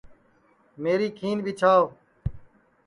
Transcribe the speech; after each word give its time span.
میری 0.81 1.07
کھیند 1.17 1.39
ٻیچھاو 1.45 1.83